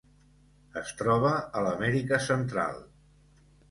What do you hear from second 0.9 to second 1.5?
troba